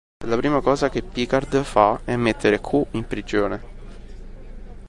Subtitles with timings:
[0.17, 3.61] E la prima cosa che Picard fa è mettere Q in prigione.